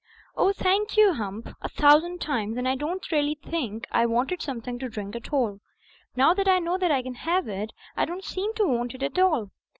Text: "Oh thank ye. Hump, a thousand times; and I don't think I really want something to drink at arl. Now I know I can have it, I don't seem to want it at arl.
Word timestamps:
"Oh 0.35 0.51
thank 0.51 0.97
ye. 0.97 1.11
Hump, 1.13 1.49
a 1.61 1.69
thousand 1.69 2.21
times; 2.21 2.57
and 2.57 2.67
I 2.67 2.73
don't 2.75 3.05
think 3.05 3.85
I 3.91 4.01
really 4.01 4.07
want 4.11 4.33
something 4.41 4.79
to 4.79 4.89
drink 4.89 5.15
at 5.15 5.31
arl. 5.31 5.59
Now 6.15 6.33
I 6.35 6.57
know 6.57 6.79
I 6.81 7.03
can 7.03 7.13
have 7.13 7.47
it, 7.47 7.71
I 7.95 8.05
don't 8.05 8.23
seem 8.25 8.51
to 8.55 8.65
want 8.65 8.95
it 8.95 9.03
at 9.03 9.19
arl. 9.19 9.51